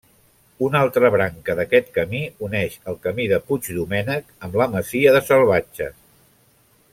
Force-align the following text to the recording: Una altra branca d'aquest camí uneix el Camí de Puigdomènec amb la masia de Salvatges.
Una 0.67 0.79
altra 0.85 1.09
branca 1.15 1.55
d'aquest 1.59 1.91
camí 1.97 2.21
uneix 2.47 2.77
el 2.93 2.97
Camí 3.03 3.27
de 3.33 3.39
Puigdomènec 3.51 4.35
amb 4.49 4.59
la 4.63 4.69
masia 4.77 5.13
de 5.19 5.23
Salvatges. 5.29 5.97